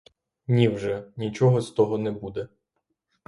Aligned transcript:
Ні 0.47 0.69
вже, 0.69 1.11
нічого 1.17 1.61
з 1.61 1.71
того 1.71 1.97
не 1.97 2.11
буде. 2.11 2.47